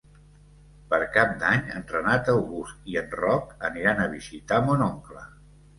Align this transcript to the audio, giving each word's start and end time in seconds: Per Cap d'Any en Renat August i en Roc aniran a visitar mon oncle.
Per 0.93 0.99
Cap 1.17 1.35
d'Any 1.43 1.61
en 1.81 1.85
Renat 1.93 2.33
August 2.35 2.91
i 2.95 2.99
en 3.05 3.15
Roc 3.23 3.55
aniran 3.73 4.07
a 4.09 4.13
visitar 4.19 4.63
mon 4.71 4.89
oncle. 4.93 5.29